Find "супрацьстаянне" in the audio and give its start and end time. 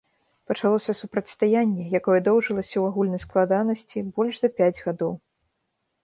0.99-1.83